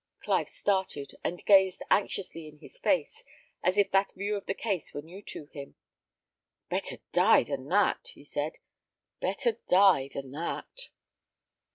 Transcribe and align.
Clive 0.23 0.49
started, 0.49 1.15
and 1.23 1.45
gazed 1.45 1.83
anxiously 1.91 2.47
in 2.47 2.57
his 2.57 2.79
face, 2.79 3.23
as 3.61 3.77
if 3.77 3.91
that 3.91 4.13
view 4.13 4.35
of 4.35 4.47
the 4.47 4.55
case 4.55 4.95
were 4.95 5.01
new 5.03 5.21
to 5.21 5.45
him. 5.45 5.75
"Better 6.71 6.97
die 7.11 7.43
than 7.43 7.67
that!" 7.67 8.07
he 8.15 8.23
said; 8.23 8.53
"better 9.19 9.59
die 9.69 10.07
than 10.11 10.31
that!" 10.31 10.89